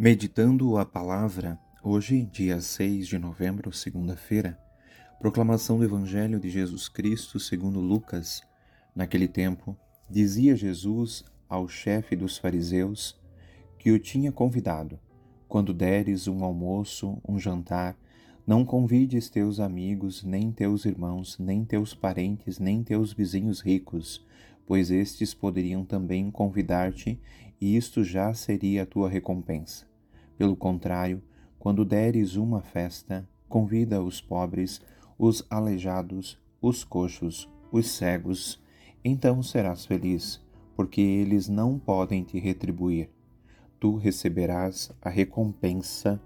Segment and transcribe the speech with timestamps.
[0.00, 4.56] Meditando a palavra, hoje, dia 6 de novembro, segunda-feira,
[5.18, 8.40] proclamação do Evangelho de Jesus Cristo segundo Lucas.
[8.94, 9.76] Naquele tempo,
[10.08, 13.20] dizia Jesus ao chefe dos fariseus
[13.76, 15.00] que o tinha convidado:
[15.48, 17.98] Quando deres um almoço, um jantar,
[18.46, 24.24] não convides teus amigos, nem teus irmãos, nem teus parentes, nem teus vizinhos ricos,
[24.68, 27.18] pois estes poderiam também convidar-te,
[27.58, 29.86] e isto já seria a tua recompensa.
[30.36, 31.22] Pelo contrário,
[31.58, 34.82] quando deres uma festa, convida os pobres,
[35.18, 38.62] os aleijados, os coxos, os cegos,
[39.02, 40.38] então serás feliz,
[40.76, 43.08] porque eles não podem te retribuir.
[43.80, 46.20] Tu receberás a recompensa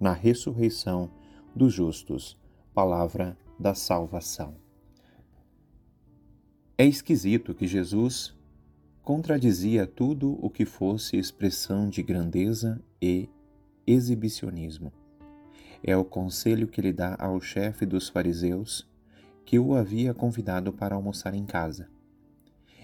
[0.00, 1.08] na ressurreição
[1.54, 2.36] dos justos.
[2.74, 4.63] Palavra da salvação.
[6.76, 8.34] É esquisito que Jesus
[9.00, 13.28] contradizia tudo o que fosse expressão de grandeza e
[13.86, 14.92] exibicionismo.
[15.84, 18.90] É o conselho que ele dá ao chefe dos fariseus,
[19.44, 21.88] que o havia convidado para almoçar em casa.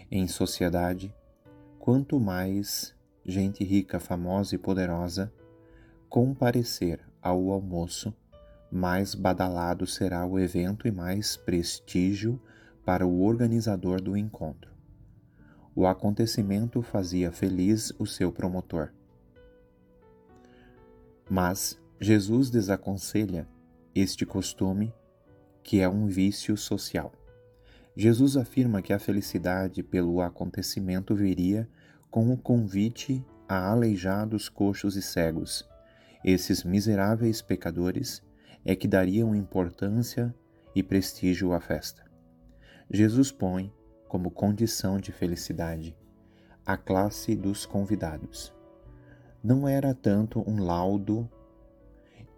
[0.08, 1.12] Em sociedade,
[1.80, 2.94] quanto mais
[3.27, 5.33] gente rica, famosa e poderosa
[6.08, 8.14] comparecer ao almoço,
[8.70, 12.41] mais badalado será o evento e mais prestígio
[12.84, 14.70] para o organizador do encontro.
[15.75, 18.92] O acontecimento fazia feliz o seu promotor.
[21.28, 23.47] Mas Jesus desaconselha
[23.95, 24.92] este costume,
[25.62, 27.12] que é um vício social.
[27.97, 31.69] Jesus afirma que a felicidade pelo acontecimento viria
[32.11, 35.69] com o convite a aleijados, coxos e cegos.
[36.25, 38.23] Esses miseráveis pecadores
[38.64, 40.34] é que dariam importância
[40.75, 42.09] e prestígio à festa.
[42.91, 43.72] Jesus põe
[44.08, 45.96] como condição de felicidade
[46.66, 48.52] a classe dos convidados
[49.42, 51.28] não era tanto um laudo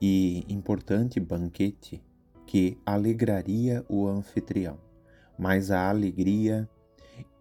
[0.00, 2.02] e importante banquete
[2.46, 4.78] que alegraria o anfitrião,
[5.36, 6.68] mas a alegria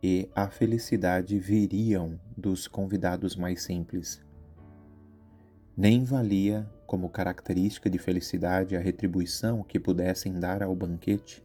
[0.01, 4.21] e a felicidade viriam dos convidados mais simples.
[5.77, 11.43] Nem valia como característica de felicidade a retribuição que pudessem dar ao banquete.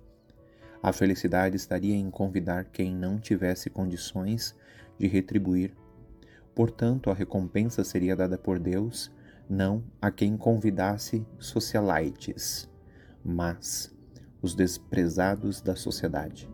[0.82, 4.54] A felicidade estaria em convidar quem não tivesse condições
[4.98, 5.74] de retribuir
[6.56, 9.12] Portanto, a recompensa seria dada por Deus,
[9.46, 12.66] não a quem convidasse socialites,
[13.22, 13.94] mas
[14.40, 16.48] os desprezados da sociedade.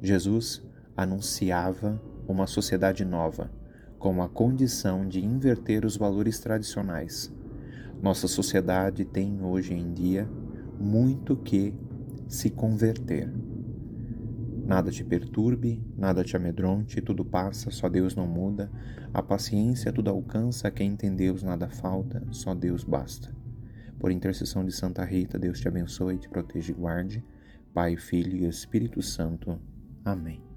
[0.00, 0.64] Jesus
[0.96, 3.50] anunciava uma sociedade nova,
[3.98, 7.32] com a condição de inverter os valores tradicionais.
[8.00, 10.30] Nossa sociedade tem hoje em dia
[10.78, 11.74] muito que
[12.28, 13.28] se converter.
[14.64, 18.70] Nada te perturbe, nada te amedronte, tudo passa, só Deus não muda.
[19.12, 23.34] A paciência tudo alcança, quem tem Deus nada falta, só Deus basta.
[23.98, 27.24] Por intercessão de Santa Rita, Deus te abençoe, te proteja e guarde.
[27.74, 29.58] Pai, Filho e Espírito Santo.
[30.04, 30.51] Amém.